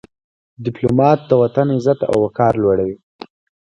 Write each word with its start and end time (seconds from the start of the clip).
ډيپلومات 0.65 1.19
د 1.29 1.31
وطن 1.41 1.67
عزت 1.75 1.99
او 2.09 2.15
وقار 2.25 2.53
لوړوي. 2.63 2.95